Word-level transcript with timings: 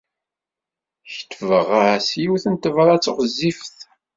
Ketbeɣ-as 1.15 2.09
yiwet 2.21 2.45
n 2.49 2.55
tebṛat 2.55 3.05
ɣezzifet. 3.15 3.77